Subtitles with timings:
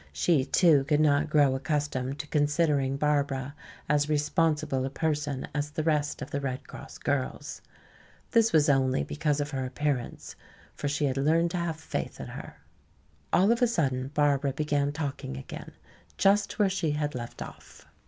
[0.11, 3.53] She too could not grow accustomed to considering Barbara
[3.87, 7.61] as responsible a person as the rest of the Red Cross girls.
[8.31, 10.35] This was only because of her appearance,
[10.73, 12.55] for she had learned to have faith in her.
[13.31, 15.73] All of a sudden Barbara began talking again,
[16.17, 17.85] just where she had left off.